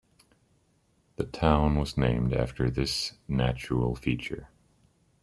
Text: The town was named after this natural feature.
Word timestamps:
The 1.17 1.25
town 1.25 1.77
was 1.77 1.95
named 1.95 2.33
after 2.33 2.71
this 2.71 3.13
natural 3.27 3.93
feature. 3.93 4.49